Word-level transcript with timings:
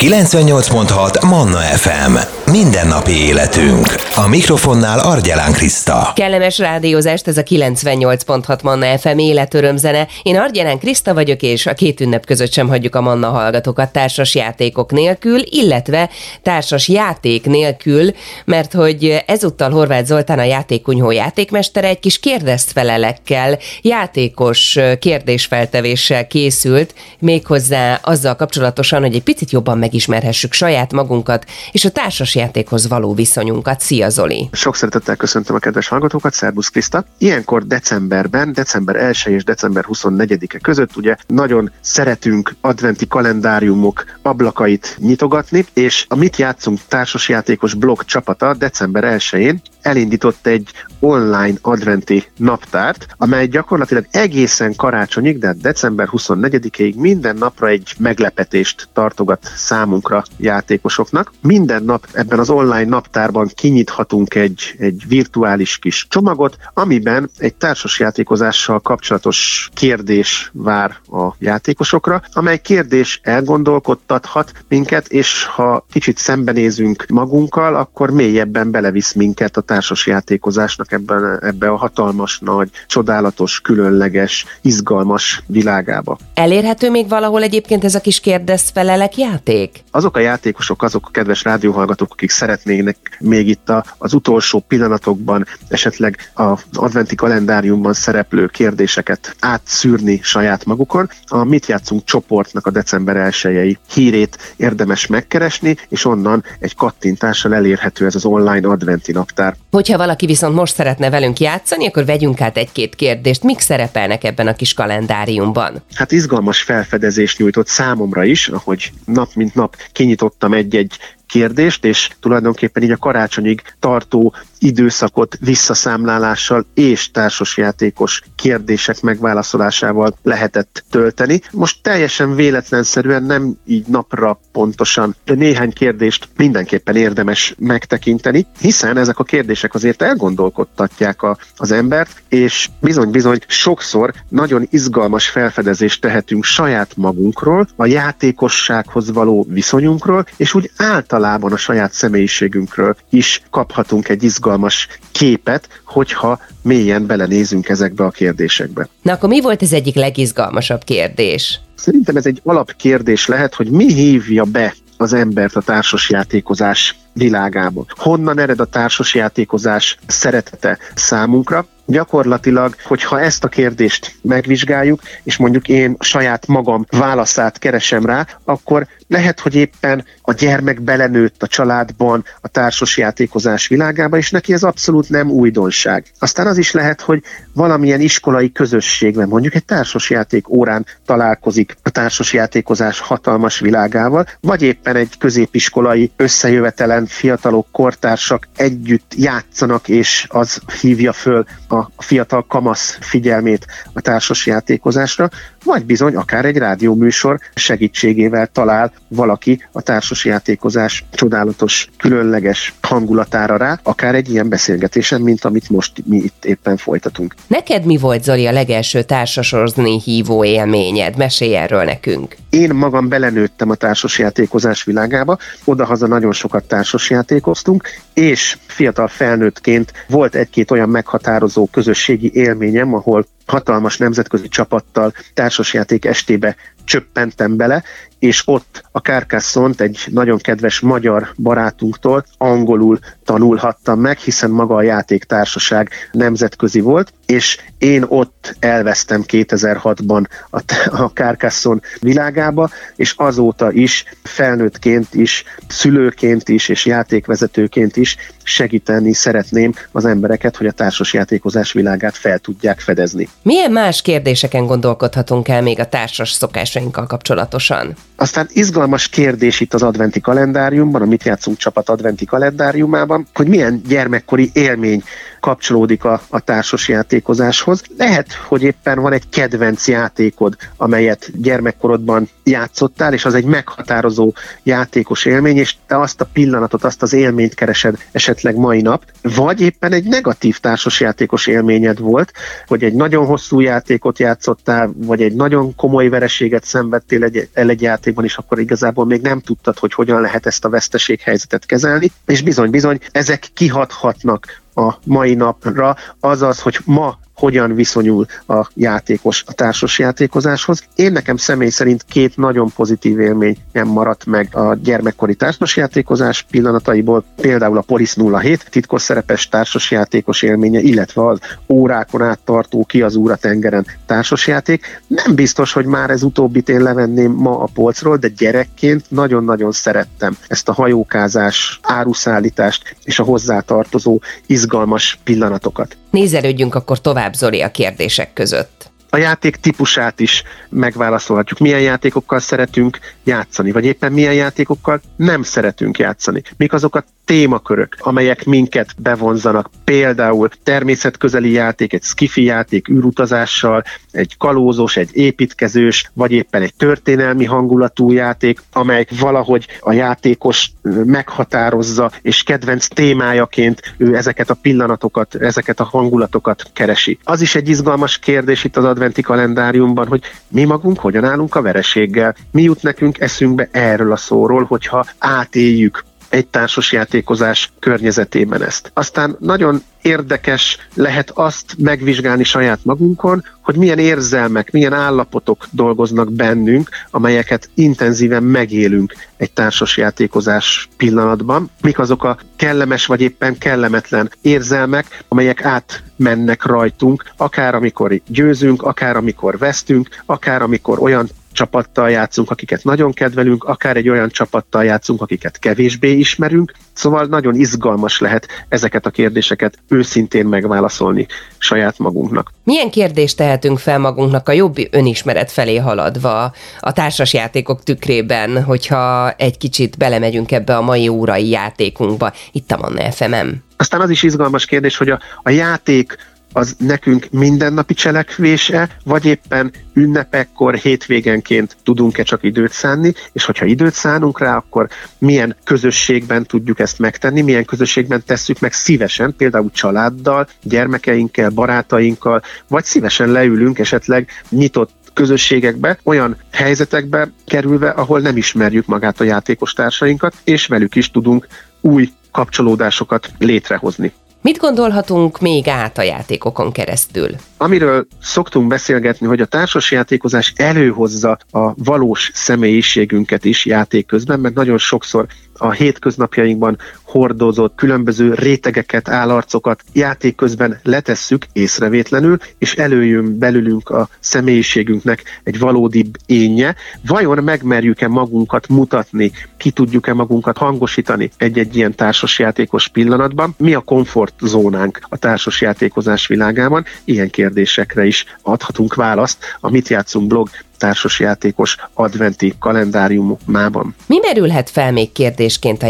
98.6 0.00 1.28
Manna 1.28 1.58
FM. 1.58 2.40
Mindennapi 2.50 3.12
életünk. 3.12 3.86
A 4.14 4.28
mikrofonnál 4.28 4.98
Argyelán 4.98 5.52
Kriszta. 5.52 6.12
Kellemes 6.14 6.58
rádiózást, 6.58 7.28
ez 7.28 7.36
a 7.36 7.42
98.6 7.42 8.62
Manna 8.62 8.98
FM 8.98 9.18
életörömzene. 9.18 10.06
Én 10.22 10.38
Argyelán 10.38 10.78
Kriszta 10.78 11.14
vagyok, 11.14 11.42
és 11.42 11.66
a 11.66 11.74
két 11.74 12.00
ünnep 12.00 12.26
között 12.26 12.52
sem 12.52 12.68
hagyjuk 12.68 12.94
a 12.94 13.00
Manna 13.00 13.28
hallgatókat 13.28 13.92
társas 13.92 14.34
játékok 14.34 14.92
nélkül, 14.92 15.40
illetve 15.44 16.10
társas 16.42 16.88
játék 16.88 17.46
nélkül, 17.46 18.10
mert 18.44 18.72
hogy 18.72 19.22
ezúttal 19.26 19.70
Horváth 19.70 20.06
Zoltán 20.06 20.38
a 20.38 20.44
játékunyhó 20.44 21.10
játékmestere 21.10 21.88
egy 21.88 22.00
kis 22.00 22.18
kérdezt 22.20 22.72
felelekkel, 22.72 23.58
játékos 23.82 24.78
kérdésfeltevéssel 24.98 26.26
készült, 26.26 26.94
méghozzá 27.18 28.00
azzal 28.02 28.36
kapcsolatosan, 28.36 29.00
hogy 29.00 29.14
egy 29.14 29.22
picit 29.22 29.50
jobban 29.50 29.78
megismerhessük 29.90 30.52
saját 30.52 30.92
magunkat 30.92 31.44
és 31.72 31.84
a 31.84 31.90
társasjátékhoz 31.90 32.88
való 32.88 33.14
viszonyunkat. 33.14 33.80
Szia 33.80 34.08
Zoli! 34.08 34.48
Sok 34.52 34.76
szeretettel 34.76 35.16
köszöntöm 35.16 35.56
a 35.56 35.58
kedves 35.58 35.88
hallgatókat, 35.88 36.32
Szerbusz 36.32 36.68
Kriszta. 36.68 37.04
Ilyenkor 37.18 37.66
decemberben, 37.66 38.52
december 38.52 38.96
1 38.96 39.22
és 39.24 39.44
december 39.44 39.84
24-e 39.88 40.58
között 40.58 40.96
ugye 40.96 41.16
nagyon 41.26 41.72
szeretünk 41.80 42.54
adventi 42.60 43.06
kalendáriumok 43.06 44.04
ablakait 44.22 44.96
nyitogatni, 44.98 45.66
és 45.72 46.04
a 46.08 46.16
Mit 46.16 46.36
játszunk 46.36 46.78
társasjátékos 46.88 47.74
blog 47.74 48.04
csapata 48.04 48.54
december 48.54 49.18
1-én 49.18 49.62
elindított 49.82 50.46
egy 50.46 50.70
online 51.00 51.58
adventi 51.60 52.24
naptárt, 52.36 53.06
amely 53.16 53.46
gyakorlatilag 53.46 54.06
egészen 54.10 54.74
karácsonyig, 54.76 55.38
de 55.38 55.54
december 55.60 56.08
24-ig 56.10 56.94
minden 56.94 57.36
napra 57.36 57.68
egy 57.68 57.94
meglepetést 57.98 58.88
tartogat 58.92 59.50
számunkra 59.80 60.24
játékosoknak. 60.36 61.32
Minden 61.42 61.82
nap 61.82 62.06
ebben 62.12 62.38
az 62.38 62.50
online 62.50 62.84
naptárban 62.84 63.50
kinyithatunk 63.54 64.34
egy, 64.34 64.74
egy 64.78 65.02
virtuális 65.08 65.78
kis 65.78 66.06
csomagot, 66.08 66.56
amiben 66.74 67.30
egy 67.38 67.54
társasjátékozással 67.54 68.80
kapcsolatos 68.80 69.68
kérdés 69.74 70.50
vár 70.52 70.96
a 71.10 71.34
játékosokra, 71.38 72.22
amely 72.32 72.58
kérdés 72.58 73.20
elgondolkodtathat 73.22 74.52
minket, 74.68 75.08
és 75.08 75.44
ha 75.44 75.86
kicsit 75.92 76.18
szembenézünk 76.18 77.06
magunkkal, 77.08 77.74
akkor 77.74 78.10
mélyebben 78.10 78.70
belevisz 78.70 79.12
minket 79.12 79.56
a 79.56 79.60
társasjátékozásnak 79.60 80.92
ebben, 80.92 81.38
ebbe 81.42 81.68
a 81.68 81.76
hatalmas, 81.76 82.38
nagy, 82.38 82.70
csodálatos, 82.86 83.60
különleges, 83.60 84.44
izgalmas 84.60 85.42
világába. 85.46 86.18
Elérhető 86.34 86.90
még 86.90 87.08
valahol 87.08 87.42
egyébként 87.42 87.84
ez 87.84 87.94
a 87.94 88.00
kis 88.00 88.20
kérdez-felelek 88.20 89.16
játék? 89.16 89.69
Azok 89.90 90.16
a 90.16 90.20
játékosok, 90.20 90.82
azok 90.82 91.06
a 91.06 91.10
kedves 91.10 91.42
rádióhallgatók, 91.42 92.12
akik 92.12 92.30
szeretnének 92.30 92.96
még 93.20 93.48
itt 93.48 93.68
a, 93.68 93.84
az 93.98 94.14
utolsó 94.14 94.64
pillanatokban 94.68 95.46
esetleg 95.68 96.30
az 96.34 96.62
adventi 96.72 97.14
kalendáriumban 97.14 97.92
szereplő 97.92 98.46
kérdéseket 98.46 99.36
átszűrni 99.40 100.20
saját 100.22 100.64
magukon, 100.64 101.10
a 101.26 101.44
Mit 101.44 101.66
játszunk 101.66 102.04
csoportnak 102.04 102.66
a 102.66 102.70
december 102.70 103.16
1 103.16 103.78
hírét 103.94 104.54
érdemes 104.56 105.06
megkeresni, 105.06 105.76
és 105.88 106.04
onnan 106.04 106.44
egy 106.58 106.74
kattintással 106.74 107.54
elérhető 107.54 108.06
ez 108.06 108.14
az 108.14 108.24
online 108.24 108.68
adventi 108.68 109.12
naptár. 109.12 109.56
Hogyha 109.70 109.96
valaki 109.96 110.26
viszont 110.26 110.54
most 110.54 110.74
szeretne 110.74 111.10
velünk 111.10 111.38
játszani, 111.38 111.86
akkor 111.86 112.04
vegyünk 112.04 112.40
át 112.40 112.56
egy-két 112.56 112.94
kérdést. 112.94 113.42
Mik 113.42 113.60
szerepelnek 113.60 114.24
ebben 114.24 114.46
a 114.46 114.54
kis 114.54 114.74
kalendáriumban? 114.74 115.82
Hát 115.94 116.12
izgalmas 116.12 116.62
felfedezést 116.62 117.38
nyújtott 117.38 117.66
számomra 117.66 118.24
is, 118.24 118.48
ahogy 118.48 118.92
nap 119.04 119.28
mint 119.34 119.54
nap 119.54 119.59
kinyitottam 119.92 120.52
egy-egy 120.54 120.96
kérdést, 121.30 121.84
és 121.84 122.10
tulajdonképpen 122.20 122.82
így 122.82 122.90
a 122.90 122.96
karácsonyig 122.96 123.62
tartó 123.78 124.34
időszakot 124.58 125.36
visszaszámlálással 125.40 126.66
és 126.74 127.10
társasjátékos 127.10 128.22
kérdések 128.36 129.00
megválaszolásával 129.00 130.16
lehetett 130.22 130.84
tölteni. 130.90 131.40
Most 131.52 131.82
teljesen 131.82 132.34
véletlenszerűen 132.34 133.22
nem 133.22 133.54
így 133.66 133.86
napra 133.86 134.40
pontosan, 134.52 135.16
de 135.24 135.34
néhány 135.34 135.72
kérdést 135.72 136.28
mindenképpen 136.36 136.96
érdemes 136.96 137.54
megtekinteni, 137.58 138.46
hiszen 138.60 138.96
ezek 138.96 139.18
a 139.18 139.24
kérdések 139.24 139.74
azért 139.74 140.02
elgondolkodtatják 140.02 141.22
a, 141.22 141.36
az 141.56 141.70
embert, 141.70 142.22
és 142.28 142.68
bizony-bizony 142.80 143.38
sokszor 143.46 144.12
nagyon 144.28 144.66
izgalmas 144.70 145.28
felfedezést 145.28 146.00
tehetünk 146.00 146.44
saját 146.44 146.96
magunkról, 146.96 147.68
a 147.76 147.86
játékossághoz 147.86 149.12
való 149.12 149.46
viszonyunkról, 149.48 150.26
és 150.36 150.54
úgy 150.54 150.70
általában 150.76 151.19
a 151.52 151.56
saját 151.56 151.92
személyiségünkről 151.92 152.96
is 153.10 153.42
kaphatunk 153.50 154.08
egy 154.08 154.22
izgalmas 154.22 154.48
izgalmas 154.50 154.88
képet, 155.12 155.68
hogyha 155.84 156.40
mélyen 156.62 157.06
belenézünk 157.06 157.68
ezekbe 157.68 158.04
a 158.04 158.10
kérdésekbe. 158.10 158.88
Na 159.02 159.12
akkor 159.12 159.28
mi 159.28 159.40
volt 159.40 159.62
az 159.62 159.72
egyik 159.72 159.94
legizgalmasabb 159.94 160.84
kérdés? 160.84 161.60
Szerintem 161.74 162.16
ez 162.16 162.26
egy 162.26 162.40
alapkérdés 162.44 163.26
lehet, 163.26 163.54
hogy 163.54 163.70
mi 163.70 163.92
hívja 163.92 164.44
be 164.44 164.74
az 164.96 165.12
embert 165.12 165.56
a 165.56 165.60
társasjátékozás 165.60 166.96
világába. 167.20 167.84
Honnan 167.88 168.38
ered 168.38 168.60
a 168.60 168.64
társasjátékozás 168.64 169.98
szeretete 170.06 170.78
számunkra? 170.94 171.66
Gyakorlatilag, 171.86 172.74
hogyha 172.84 173.20
ezt 173.20 173.44
a 173.44 173.48
kérdést 173.48 174.14
megvizsgáljuk, 174.22 175.00
és 175.22 175.36
mondjuk 175.36 175.68
én 175.68 175.96
saját 176.00 176.46
magam 176.46 176.86
válaszát 176.90 177.58
keresem 177.58 178.06
rá, 178.06 178.26
akkor 178.44 178.86
lehet, 179.08 179.40
hogy 179.40 179.54
éppen 179.54 180.04
a 180.22 180.32
gyermek 180.32 180.80
belenőtt 180.80 181.42
a 181.42 181.46
családban, 181.46 182.24
a 182.40 182.48
társasjátékozás 182.48 183.66
világába, 183.66 184.16
és 184.16 184.30
neki 184.30 184.52
ez 184.52 184.62
abszolút 184.62 185.08
nem 185.08 185.30
újdonság. 185.30 186.04
Aztán 186.18 186.46
az 186.46 186.58
is 186.58 186.72
lehet, 186.72 187.00
hogy 187.00 187.22
valamilyen 187.54 188.00
iskolai 188.00 188.52
közösségben, 188.52 189.28
mondjuk 189.28 189.54
egy 189.54 189.64
társasjáték 189.64 190.48
órán 190.48 190.86
találkozik 191.06 191.76
a 191.82 191.90
társasjátékozás 191.90 193.00
hatalmas 193.00 193.58
világával, 193.58 194.26
vagy 194.40 194.62
éppen 194.62 194.96
egy 194.96 195.18
középiskolai 195.18 196.10
összejövetelen 196.16 197.06
fiatalok, 197.10 197.66
kortársak 197.70 198.48
együtt 198.56 199.12
játszanak, 199.16 199.88
és 199.88 200.26
az 200.28 200.60
hívja 200.80 201.12
föl 201.12 201.44
a 201.68 201.86
fiatal 201.98 202.44
kamasz 202.48 202.98
figyelmét 203.00 203.66
a 203.92 204.00
társasjátékozásra, 204.00 205.28
vagy 205.64 205.84
bizony 205.84 206.16
akár 206.16 206.44
egy 206.44 206.56
rádióműsor 206.56 207.38
segítségével 207.54 208.46
talál 208.46 208.92
valaki 209.08 209.66
a 209.72 209.80
társasjátékozás 209.80 211.04
csodálatos, 211.12 211.88
különleges 211.98 212.74
hangulatára 212.80 213.56
rá, 213.56 213.78
akár 213.82 214.14
egy 214.14 214.30
ilyen 214.30 214.48
beszélgetésen, 214.48 215.20
mint 215.20 215.44
amit 215.44 215.68
most 215.68 215.92
mi 216.04 216.16
itt 216.16 216.44
éppen 216.44 216.76
folytatunk. 216.76 217.34
Neked 217.46 217.84
mi 217.84 217.96
volt, 217.96 218.24
Zoli, 218.24 218.46
a 218.46 218.52
legelső 218.52 219.02
társasozni 219.02 220.00
hívó 220.00 220.44
élményed? 220.44 221.16
Mesélj 221.16 221.56
erről 221.56 221.84
nekünk. 221.84 222.36
Én 222.50 222.74
magam 222.74 223.08
belenőttem 223.08 223.70
a 223.70 223.74
társasjátékozás 223.74 224.84
világába, 224.84 225.38
odahaza 225.64 226.06
nagyon 226.06 226.32
sokat 226.32 226.64
társasjátékoztunk, 226.90 227.88
és 228.14 228.58
fiatal 228.66 229.08
felnőttként 229.08 229.92
volt 230.08 230.34
egy-két 230.34 230.70
olyan 230.70 230.88
meghatározó 230.88 231.68
közösségi 231.70 232.30
élményem, 232.34 232.94
ahol 232.94 233.26
hatalmas 233.50 233.96
nemzetközi 233.96 234.48
csapattal 234.48 235.12
társasjáték 235.34 236.04
estébe 236.04 236.56
csöppentem 236.84 237.56
bele, 237.56 237.82
és 238.18 238.42
ott 238.46 238.82
a 238.92 239.00
Kárkászont 239.00 239.80
egy 239.80 240.04
nagyon 240.06 240.38
kedves 240.38 240.80
magyar 240.80 241.28
barátunktól 241.36 242.24
angolul 242.38 242.98
tanulhattam 243.24 244.00
meg, 244.00 244.18
hiszen 244.18 244.50
maga 244.50 244.74
a 244.74 244.82
játéktársaság 244.82 245.90
nemzetközi 246.12 246.80
volt, 246.80 247.12
és 247.26 247.58
én 247.78 248.04
ott 248.08 248.56
elvesztem 248.58 249.24
2006-ban 249.26 250.24
a, 250.50 250.62
a 251.02 251.12
Kárkászon 251.12 251.80
világába, 252.00 252.70
és 252.96 253.14
azóta 253.16 253.72
is 253.72 254.04
felnőttként 254.22 255.14
is, 255.14 255.44
szülőként 255.68 256.48
is, 256.48 256.68
és 256.68 256.86
játékvezetőként 256.86 257.96
is 257.96 258.16
segíteni 258.42 259.12
szeretném 259.12 259.72
az 259.92 260.04
embereket, 260.04 260.56
hogy 260.56 260.66
a 260.66 260.72
társasjátékozás 260.72 261.72
világát 261.72 262.16
fel 262.16 262.38
tudják 262.38 262.80
fedezni. 262.80 263.28
Milyen 263.42 263.72
más 263.72 264.02
kérdéseken 264.02 264.66
gondolkodhatunk 264.66 265.48
el 265.48 265.62
még 265.62 265.80
a 265.80 265.88
társas 265.88 266.30
szokásainkkal 266.30 267.06
kapcsolatosan? 267.06 267.94
Aztán 268.20 268.48
izgalmas 268.52 269.08
kérdés 269.08 269.60
itt 269.60 269.74
az 269.74 269.82
adventi 269.82 270.20
kalendáriumban, 270.20 271.02
a 271.02 271.04
Mit 271.04 271.24
játszunk 271.24 271.56
csapat 271.56 271.88
adventi 271.88 272.24
kalendáriumában, 272.24 273.26
hogy 273.34 273.48
milyen 273.48 273.82
gyermekkori 273.88 274.50
élmény 274.52 275.02
kapcsolódik 275.40 276.04
a, 276.04 276.20
a 276.28 276.40
társas 276.40 276.88
játékozáshoz. 276.88 277.82
Lehet, 277.96 278.32
hogy 278.32 278.62
éppen 278.62 279.00
van 279.00 279.12
egy 279.12 279.28
kedvenc 279.28 279.88
játékod, 279.88 280.56
amelyet 280.76 281.30
gyermekkorodban 281.34 282.28
játszottál, 282.44 283.12
és 283.12 283.24
az 283.24 283.34
egy 283.34 283.44
meghatározó 283.44 284.32
játékos 284.62 285.24
élmény, 285.24 285.56
és 285.56 285.74
te 285.86 286.00
azt 286.00 286.20
a 286.20 286.28
pillanatot, 286.32 286.84
azt 286.84 287.02
az 287.02 287.12
élményt 287.12 287.54
keresed 287.54 287.98
esetleg 288.12 288.56
mai 288.56 288.80
nap, 288.80 289.04
vagy 289.22 289.60
éppen 289.60 289.92
egy 289.92 290.04
negatív 290.04 290.58
társasjátékos 290.58 291.46
élményed 291.46 291.98
volt, 291.98 292.32
hogy 292.66 292.84
egy 292.84 292.94
nagyon 292.94 293.26
hosszú 293.26 293.60
játékot 293.60 294.18
játszottál, 294.18 294.92
vagy 294.96 295.22
egy 295.22 295.34
nagyon 295.34 295.74
komoly 295.74 296.08
vereséget 296.08 296.64
szenvedtél 296.64 297.24
egy, 297.24 297.48
el 297.52 297.68
egy 297.68 297.82
játék 297.82 298.09
játékban 298.10 298.24
is, 298.24 298.36
akkor 298.36 298.58
igazából 298.58 299.06
még 299.06 299.20
nem 299.20 299.40
tudtad, 299.40 299.78
hogy 299.78 299.92
hogyan 299.92 300.20
lehet 300.20 300.46
ezt 300.46 300.64
a 300.64 300.68
veszteséghelyzetet 300.68 301.66
kezelni, 301.66 302.12
és 302.26 302.42
bizony-bizony 302.42 302.98
ezek 303.12 303.48
kihathatnak 303.54 304.60
a 304.74 304.94
mai 305.04 305.34
napra, 305.34 305.96
azaz, 306.20 306.60
hogy 306.60 306.78
ma 306.84 307.18
hogyan 307.40 307.74
viszonyul 307.74 308.26
a 308.46 308.68
játékos 308.74 309.44
a 309.46 309.52
társas 309.52 309.98
játékozáshoz. 309.98 310.84
Én 310.94 311.12
nekem 311.12 311.36
személy 311.36 311.68
szerint 311.68 312.04
két 312.08 312.36
nagyon 312.36 312.70
pozitív 312.76 313.20
élmény 313.20 313.56
nem 313.72 313.88
maradt 313.88 314.26
meg 314.26 314.48
a 314.56 314.74
gyermekkori 314.74 315.34
társasjátékozás 315.34 316.42
pillanataiból, 316.50 317.24
például 317.36 317.76
a 317.76 317.80
Polis 317.80 318.14
07 318.40 318.70
titkos 318.70 319.02
szerepes 319.02 319.48
társasjátékos 319.48 320.42
élménye, 320.42 320.80
illetve 320.80 321.26
az 321.26 321.38
órákon 321.68 322.22
át 322.22 322.38
tartó 322.44 322.84
ki 322.84 323.02
az 323.02 323.14
úra 323.14 323.36
tengeren 323.36 323.86
társasjáték. 324.06 325.02
Nem 325.06 325.34
biztos, 325.34 325.72
hogy 325.72 325.84
már 325.84 326.10
ez 326.10 326.22
utóbbit 326.22 326.68
én 326.68 326.82
levenném 326.82 327.32
ma 327.32 327.58
a 327.58 327.68
polcról, 327.74 328.16
de 328.16 328.28
gyerekként 328.28 329.04
nagyon-nagyon 329.08 329.72
szerettem 329.72 330.36
ezt 330.48 330.68
a 330.68 330.72
hajókázás, 330.72 331.80
áruszállítást 331.82 332.96
és 333.04 333.18
a 333.18 333.24
hozzátartozó 333.24 334.20
izgalmas 334.46 335.18
pillanatokat. 335.24 335.96
Nézelődjünk 336.10 336.74
akkor 336.74 337.00
tovább, 337.00 337.34
Zoli, 337.34 337.62
a 337.62 337.70
kérdések 337.70 338.32
között 338.32 338.90
a 339.10 339.16
játék 339.16 339.56
típusát 339.56 340.20
is 340.20 340.42
megválaszolhatjuk. 340.68 341.58
Milyen 341.58 341.80
játékokkal 341.80 342.38
szeretünk 342.38 342.98
játszani, 343.24 343.72
vagy 343.72 343.84
éppen 343.84 344.12
milyen 344.12 344.34
játékokkal 344.34 345.00
nem 345.16 345.42
szeretünk 345.42 345.98
játszani. 345.98 346.42
Mik 346.56 346.72
azok 346.72 346.94
a 346.94 347.04
témakörök, 347.24 347.96
amelyek 347.98 348.44
minket 348.44 348.94
bevonzanak. 348.98 349.70
Például 349.84 350.48
természetközeli 350.62 351.50
játék, 351.50 351.92
egy 351.92 352.02
skifi 352.02 352.42
játék 352.42 352.88
űrutazással, 352.88 353.82
egy 354.10 354.36
kalózos, 354.38 354.96
egy 354.96 355.10
építkezős, 355.12 356.10
vagy 356.14 356.32
éppen 356.32 356.62
egy 356.62 356.74
történelmi 356.74 357.44
hangulatú 357.44 358.12
játék, 358.12 358.62
amely 358.72 359.06
valahogy 359.18 359.66
a 359.80 359.92
játékos 359.92 360.70
meghatározza, 361.04 362.10
és 362.22 362.42
kedvenc 362.42 362.86
témájaként 362.86 363.94
ő 363.96 364.16
ezeket 364.16 364.50
a 364.50 364.58
pillanatokat, 364.62 365.34
ezeket 365.34 365.80
a 365.80 365.84
hangulatokat 365.84 366.62
keresi. 366.72 367.18
Az 367.24 367.40
is 367.40 367.54
egy 367.54 367.68
izgalmas 367.68 368.18
kérdés 368.18 368.64
itt 368.64 368.76
az 368.76 368.84
adventi 368.84 369.22
kalendáriumban, 369.22 370.06
hogy 370.06 370.22
mi 370.48 370.64
magunk 370.64 370.98
hogyan 370.98 371.24
állunk 371.24 371.54
a 371.54 371.62
vereséggel, 371.62 372.34
mi 372.50 372.62
jut 372.62 372.82
nekünk 372.82 373.20
eszünkbe 373.20 373.68
erről 373.72 374.12
a 374.12 374.16
szóról, 374.16 374.64
hogyha 374.64 375.06
átéljük 375.18 376.08
egy 376.30 376.46
társasjátékozás 376.46 377.72
környezetében 377.78 378.62
ezt. 378.62 378.90
Aztán 378.94 379.36
nagyon 379.40 379.82
érdekes 380.02 380.78
lehet 380.94 381.30
azt 381.30 381.74
megvizsgálni 381.78 382.44
saját 382.44 382.78
magunkon, 382.82 383.44
hogy 383.60 383.76
milyen 383.76 383.98
érzelmek, 383.98 384.70
milyen 384.70 384.92
állapotok 384.92 385.66
dolgoznak 385.70 386.32
bennünk, 386.32 386.88
amelyeket 387.10 387.70
intenzíven 387.74 388.42
megélünk 388.42 389.14
egy 389.36 389.52
társasjátékozás 389.52 390.88
pillanatban. 390.96 391.70
Mik 391.82 391.98
azok 391.98 392.24
a 392.24 392.38
kellemes 392.56 393.06
vagy 393.06 393.20
éppen 393.20 393.58
kellemetlen 393.58 394.30
érzelmek, 394.40 395.24
amelyek 395.28 395.64
átmennek 395.64 396.64
rajtunk, 396.64 397.24
akár 397.36 397.74
amikor 397.74 398.20
győzünk, 398.26 398.82
akár 398.82 399.16
amikor 399.16 399.58
vesztünk, 399.58 400.08
akár 400.26 400.62
amikor 400.62 400.98
olyan 400.98 401.28
csapattal 401.52 402.10
játszunk, 402.10 402.50
akiket 402.50 402.84
nagyon 402.84 403.12
kedvelünk, 403.12 403.64
akár 403.64 403.96
egy 403.96 404.08
olyan 404.08 404.28
csapattal 404.28 404.84
játszunk, 404.84 405.22
akiket 405.22 405.58
kevésbé 405.58 406.10
ismerünk. 406.12 406.72
Szóval 406.92 407.24
nagyon 407.24 407.54
izgalmas 407.54 408.20
lehet 408.20 408.46
ezeket 408.68 409.06
a 409.06 409.10
kérdéseket 409.10 409.78
őszintén 409.88 410.46
megválaszolni 410.46 411.26
saját 411.58 411.98
magunknak. 411.98 412.50
Milyen 412.64 412.90
kérdést 412.90 413.36
tehetünk 413.36 413.78
fel 413.78 413.98
magunknak 413.98 414.48
a 414.48 414.52
jobb 414.52 414.76
önismeret 414.90 415.50
felé 415.50 415.76
haladva 415.76 416.52
a 416.80 416.92
társasjátékok 416.92 417.82
tükrében, 417.82 418.62
hogyha 418.62 419.30
egy 419.30 419.58
kicsit 419.58 419.96
belemegyünk 419.96 420.52
ebbe 420.52 420.76
a 420.76 420.80
mai 420.80 421.08
órai 421.08 421.48
játékunkba, 421.48 422.32
itt 422.52 422.70
a 422.70 422.76
Manna 422.76 423.10
FMM? 423.12 423.62
Aztán 423.76 424.00
az 424.00 424.10
is 424.10 424.22
izgalmas 424.22 424.64
kérdés, 424.64 424.96
hogy 424.96 425.10
a, 425.10 425.20
a 425.42 425.50
játék 425.50 426.16
az 426.52 426.76
nekünk 426.78 427.26
mindennapi 427.30 427.94
cselekvése, 427.94 428.88
vagy 429.04 429.24
éppen 429.24 429.72
ünnepekkor, 429.94 430.74
hétvégenként 430.74 431.76
tudunk-e 431.82 432.22
csak 432.22 432.42
időt 432.42 432.72
szánni, 432.72 433.12
és 433.32 433.44
hogyha 433.44 433.64
időt 433.64 433.94
szánunk 433.94 434.38
rá, 434.38 434.56
akkor 434.56 434.88
milyen 435.18 435.56
közösségben 435.64 436.44
tudjuk 436.44 436.78
ezt 436.78 436.98
megtenni, 436.98 437.40
milyen 437.40 437.64
közösségben 437.64 438.22
tesszük 438.26 438.60
meg 438.60 438.72
szívesen, 438.72 439.34
például 439.36 439.70
családdal, 439.70 440.48
gyermekeinkkel, 440.62 441.50
barátainkkal, 441.50 442.42
vagy 442.68 442.84
szívesen 442.84 443.28
leülünk 443.28 443.78
esetleg 443.78 444.28
nyitott 444.48 444.90
közösségekbe, 445.14 445.98
olyan 446.02 446.36
helyzetekbe 446.52 447.30
kerülve, 447.46 447.88
ahol 447.88 448.20
nem 448.20 448.36
ismerjük 448.36 448.86
magát 448.86 449.20
a 449.20 449.24
játékos 449.24 449.72
társainkat, 449.72 450.34
és 450.44 450.66
velük 450.66 450.94
is 450.94 451.10
tudunk 451.10 451.46
új 451.80 452.08
kapcsolódásokat 452.30 453.30
létrehozni. 453.38 454.12
Mit 454.42 454.58
gondolhatunk 454.58 455.40
még 455.40 455.68
át 455.68 455.98
a 455.98 456.02
játékokon 456.02 456.72
keresztül? 456.72 457.28
Amiről 457.56 458.06
szoktunk 458.20 458.68
beszélgetni, 458.68 459.26
hogy 459.26 459.40
a 459.40 459.46
társasjátékozás 459.46 460.52
előhozza 460.56 461.38
a 461.50 461.74
valós 461.84 462.30
személyiségünket 462.34 463.44
is 463.44 463.66
játék 463.66 464.06
közben, 464.06 464.40
mert 464.40 464.54
nagyon 464.54 464.78
sokszor 464.78 465.26
a 465.56 465.70
hétköznapjainkban 465.70 466.78
hordozott 467.10 467.74
különböző 467.74 468.34
rétegeket, 468.34 469.08
állarcokat 469.08 469.82
játék 469.92 470.34
közben 470.34 470.78
letesszük 470.82 471.46
észrevétlenül, 471.52 472.38
és 472.58 472.74
előjön 472.74 473.38
belülünk 473.38 473.88
a 473.88 474.08
személyiségünknek 474.20 475.40
egy 475.42 475.58
valódi 475.58 476.10
énje. 476.26 476.74
Vajon 477.06 477.44
megmerjük-e 477.44 478.08
magunkat 478.08 478.68
mutatni, 478.68 479.32
ki 479.56 479.70
tudjuk-e 479.70 480.12
magunkat 480.14 480.58
hangosítani 480.58 481.30
egy-egy 481.36 481.76
ilyen 481.76 481.94
társasjátékos 481.94 482.88
pillanatban? 482.88 483.54
Mi 483.58 483.74
a 483.74 483.80
komfortzónánk 483.80 485.00
a 485.08 485.16
társasjátékozás 485.16 486.26
világában? 486.26 486.84
Ilyen 487.04 487.30
kérdésekre 487.30 488.04
is 488.04 488.24
adhatunk 488.42 488.94
választ 488.94 489.38
a 489.60 489.70
Mit 489.70 489.88
játszunk 489.88 490.26
blog 490.26 490.48
társasjátékos 490.80 491.76
adventi 491.94 492.54
kalendáriumában. 492.58 493.94
Mi 494.06 494.18
merülhet 494.18 494.70
fel 494.70 494.92
még 494.92 495.12
kérdésként 495.12 495.82
a 495.82 495.86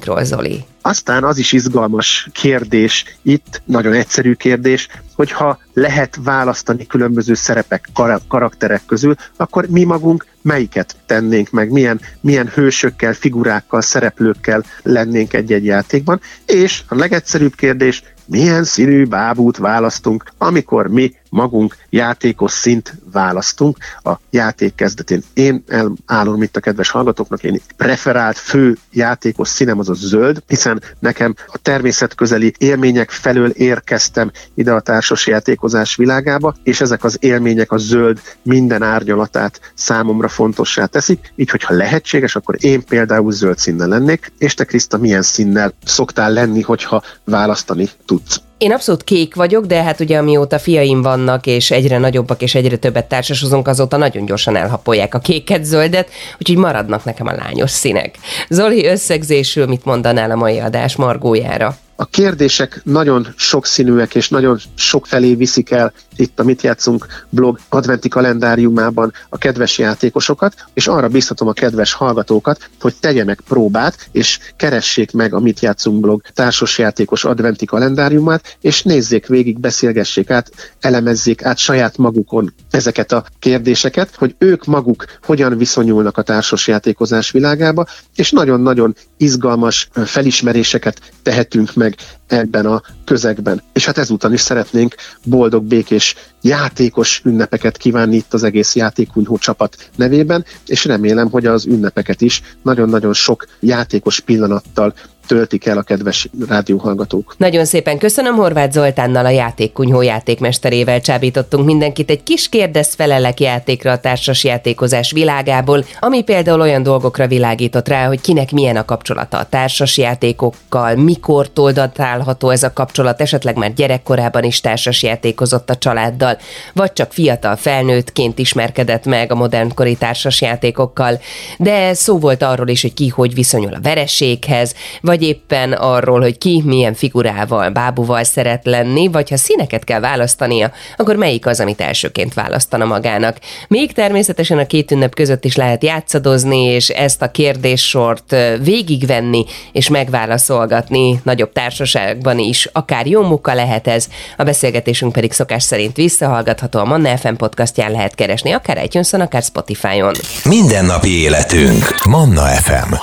játékszokásainkról, 0.00 0.24
Zoli? 0.24 0.64
Aztán 0.82 1.24
az 1.24 1.38
is 1.38 1.52
izgalmas 1.52 2.28
kérdés 2.32 3.04
itt, 3.22 3.62
nagyon 3.64 3.92
egyszerű 3.92 4.32
kérdés, 4.32 4.88
hogyha 5.14 5.58
lehet 5.74 6.18
választani 6.24 6.86
különböző 6.86 7.34
szerepek, 7.34 7.88
karakterek 8.28 8.82
közül, 8.86 9.14
akkor 9.36 9.66
mi 9.68 9.84
magunk 9.84 10.26
melyiket 10.42 10.96
tennénk 11.06 11.50
meg, 11.50 11.70
milyen, 11.70 12.00
milyen 12.20 12.48
hősökkel, 12.48 13.12
figurákkal, 13.12 13.80
szereplőkkel 13.80 14.64
lennénk 14.82 15.32
egy-egy 15.32 15.64
játékban. 15.64 16.20
És 16.46 16.82
a 16.88 16.94
legegyszerűbb 16.94 17.54
kérdés, 17.54 18.02
milyen 18.26 18.64
színű 18.64 19.06
bábút 19.06 19.56
választunk, 19.56 20.24
amikor 20.38 20.86
mi 20.86 21.14
magunk 21.30 21.76
játékos 21.90 22.52
szint 22.52 22.94
választunk. 23.12 23.76
A 24.02 24.12
játék 24.30 24.74
kezdetén. 24.74 25.22
Én 25.34 25.64
elállom 25.66 26.42
itt 26.42 26.56
a 26.56 26.60
kedves 26.60 26.90
hallgatóknak, 26.90 27.42
én 27.42 27.60
preferált 27.76 28.38
fő 28.38 28.76
játékos 28.92 29.48
színem 29.48 29.78
az 29.78 29.88
a 29.88 29.94
zöld, 29.94 30.42
hiszen 30.46 30.82
nekem 30.98 31.34
a 31.46 31.58
természetközeli 31.58 32.54
élmények 32.58 33.10
felől 33.10 33.50
érkeztem 33.50 34.30
ide 34.54 34.72
a 34.72 34.80
társas 34.80 35.26
játékozás 35.26 35.96
világába, 35.96 36.54
és 36.62 36.80
ezek 36.80 37.04
az 37.04 37.16
élmények 37.20 37.72
a 37.72 37.78
zöld 37.78 38.20
minden 38.42 38.82
árnyalatát 38.82 39.72
számomra 39.74 40.28
fontossá 40.28 40.84
teszik, 40.84 41.32
így 41.36 41.50
hogyha 41.50 41.74
lehetséges, 41.74 42.36
akkor 42.36 42.56
én 42.58 42.84
például 42.84 43.32
zöld 43.32 43.58
színnel 43.58 43.88
lennék, 43.88 44.32
és 44.38 44.54
te 44.54 44.64
Kriszta 44.64 44.98
milyen 44.98 45.22
színnel 45.22 45.72
szoktál 45.84 46.32
lenni, 46.32 46.60
hogyha 46.60 47.02
választani 47.24 47.88
out. 48.20 48.49
Én 48.60 48.72
abszolút 48.72 49.04
kék 49.04 49.34
vagyok, 49.34 49.66
de 49.66 49.82
hát 49.82 50.00
ugye 50.00 50.18
amióta 50.18 50.58
fiaim 50.58 51.02
vannak, 51.02 51.46
és 51.46 51.70
egyre 51.70 51.98
nagyobbak, 51.98 52.42
és 52.42 52.54
egyre 52.54 52.76
többet 52.76 53.08
társasozunk, 53.08 53.68
azóta 53.68 53.96
nagyon 53.96 54.24
gyorsan 54.24 54.56
elhapolják 54.56 55.14
a 55.14 55.18
kéket, 55.18 55.64
zöldet, 55.64 56.10
úgyhogy 56.38 56.56
maradnak 56.56 57.04
nekem 57.04 57.26
a 57.26 57.32
lányos 57.32 57.70
színek. 57.70 58.18
Zoli, 58.48 58.86
összegzésül 58.86 59.66
mit 59.66 59.84
mondanál 59.84 60.30
a 60.30 60.36
mai 60.36 60.58
adás 60.58 60.96
margójára? 60.96 61.76
A 62.00 62.04
kérdések 62.04 62.80
nagyon 62.84 63.26
sokszínűek 63.36 64.14
és 64.14 64.28
nagyon 64.28 64.58
sok 64.74 65.06
felé 65.06 65.34
viszik 65.34 65.70
el 65.70 65.92
itt 66.16 66.40
a 66.40 66.42
Mit 66.42 66.62
játszunk 66.62 67.06
blog 67.28 67.58
adventi 67.68 68.08
kalendáriumában 68.08 69.12
a 69.28 69.38
kedves 69.38 69.78
játékosokat, 69.78 70.54
és 70.72 70.86
arra 70.86 71.08
biztatom 71.08 71.48
a 71.48 71.52
kedves 71.52 71.92
hallgatókat, 71.92 72.70
hogy 72.80 72.94
tegyenek 73.00 73.40
próbát, 73.48 74.08
és 74.12 74.38
keressék 74.56 75.12
meg 75.12 75.34
a 75.34 75.40
Mit 75.40 75.60
játszunk 75.60 76.00
blog 76.00 76.22
társasjátékos 76.34 77.24
adventi 77.24 77.64
kalendáriumát, 77.64 78.49
és 78.60 78.82
nézzék 78.82 79.26
végig, 79.26 79.60
beszélgessék 79.60 80.30
át, 80.30 80.74
elemezzék 80.80 81.44
át 81.44 81.58
saját 81.58 81.96
magukon 81.96 82.52
ezeket 82.70 83.12
a 83.12 83.24
kérdéseket, 83.38 84.14
hogy 84.14 84.34
ők 84.38 84.64
maguk 84.64 85.04
hogyan 85.22 85.58
viszonyulnak 85.58 86.16
a 86.16 86.22
társasjátékozás 86.22 87.30
világába, 87.30 87.86
és 88.16 88.30
nagyon-nagyon 88.30 88.94
izgalmas 89.16 89.88
felismeréseket 90.04 91.00
tehetünk 91.22 91.74
meg 91.74 91.94
ebben 92.26 92.66
a 92.66 92.82
közegben. 93.04 93.62
És 93.72 93.84
hát 93.84 93.98
ezúton 93.98 94.32
is 94.32 94.40
szeretnénk 94.40 94.94
boldog, 95.24 95.64
békés, 95.64 96.14
játékos 96.42 97.20
ünnepeket 97.24 97.76
kívánni 97.76 98.16
itt 98.16 98.34
az 98.34 98.42
egész 98.42 98.74
játékunyhó 98.74 99.38
csapat 99.38 99.90
nevében, 99.96 100.44
és 100.66 100.84
remélem, 100.84 101.30
hogy 101.30 101.46
az 101.46 101.66
ünnepeket 101.66 102.20
is 102.20 102.42
nagyon-nagyon 102.62 103.12
sok 103.12 103.46
játékos 103.60 104.20
pillanattal 104.20 104.94
töltik 105.30 105.66
el 105.66 105.78
a 105.78 105.82
kedves 105.82 106.28
rádióhallgatók. 106.48 107.34
Nagyon 107.36 107.64
szépen 107.64 107.98
köszönöm 107.98 108.34
Horváth 108.34 108.72
Zoltánnal, 108.72 109.24
a 109.24 109.30
játékkunyhó 109.30 110.02
játékmesterével 110.02 111.00
csábítottunk 111.00 111.66
mindenkit 111.66 112.10
egy 112.10 112.22
kis 112.22 112.48
kérdez 112.48 112.94
felelek 112.94 113.40
játékra 113.40 113.92
a 113.92 113.98
társas 113.98 114.44
játékozás 114.44 115.12
világából, 115.12 115.84
ami 116.00 116.22
például 116.22 116.60
olyan 116.60 116.82
dolgokra 116.82 117.26
világított 117.26 117.88
rá, 117.88 118.06
hogy 118.06 118.20
kinek 118.20 118.50
milyen 118.50 118.76
a 118.76 118.84
kapcsolata 118.84 119.38
a 119.38 119.48
társas 119.48 119.98
játékokkal, 119.98 120.94
mikor 120.94 121.46
datálható 121.72 122.50
ez 122.50 122.62
a 122.62 122.72
kapcsolat, 122.72 123.20
esetleg 123.20 123.56
már 123.56 123.74
gyerekkorában 123.74 124.44
is 124.44 124.60
társas 124.60 125.02
játékozott 125.02 125.70
a 125.70 125.76
családdal, 125.76 126.38
vagy 126.74 126.92
csak 126.92 127.12
fiatal 127.12 127.56
felnőttként 127.56 128.38
ismerkedett 128.38 129.04
meg 129.04 129.32
a 129.32 129.34
modernkori 129.34 129.96
társas 129.96 130.40
játékokkal, 130.40 131.20
de 131.58 131.94
szó 131.94 132.18
volt 132.18 132.42
arról 132.42 132.68
is, 132.68 132.82
hogy 132.82 132.94
ki 132.94 133.08
hogy 133.08 133.34
viszonyul 133.34 133.74
a 133.74 133.80
vereséghez, 133.82 134.74
vagy 135.00 135.19
vagy 135.20 135.28
éppen 135.28 135.72
arról, 135.72 136.20
hogy 136.20 136.38
ki 136.38 136.62
milyen 136.64 136.94
figurával, 136.94 137.70
bábúval 137.70 138.24
szeret 138.24 138.64
lenni, 138.64 139.08
vagy 139.08 139.30
ha 139.30 139.36
színeket 139.36 139.84
kell 139.84 140.00
választania, 140.00 140.72
akkor 140.96 141.16
melyik 141.16 141.46
az, 141.46 141.60
amit 141.60 141.80
elsőként 141.80 142.34
választana 142.34 142.84
magának. 142.84 143.36
Még 143.68 143.92
természetesen 143.92 144.58
a 144.58 144.66
két 144.66 144.90
ünnep 144.90 145.14
között 145.14 145.44
is 145.44 145.56
lehet 145.56 145.82
játszadozni, 145.82 146.62
és 146.62 146.88
ezt 146.88 147.22
a 147.22 147.30
kérdéssort 147.30 148.36
végigvenni, 148.62 149.44
és 149.72 149.88
megválaszolgatni 149.88 151.20
nagyobb 151.22 151.52
társaságban 151.52 152.38
is. 152.38 152.68
Akár 152.72 153.06
jó 153.06 153.22
munka 153.22 153.54
lehet 153.54 153.86
ez, 153.86 154.08
a 154.36 154.42
beszélgetésünk 154.42 155.12
pedig 155.12 155.32
szokás 155.32 155.62
szerint 155.62 155.96
visszahallgatható 155.96 156.78
a 156.78 156.84
Manna 156.84 157.16
FM 157.16 157.34
podcastján 157.34 157.90
lehet 157.90 158.14
keresni, 158.14 158.52
akár 158.52 158.84
itunes 158.84 159.12
akár 159.12 159.42
Spotify-on. 159.42 160.14
Mindennapi 160.44 161.20
életünk. 161.20 161.94
Manna 162.08 162.42
FM. 162.42 162.94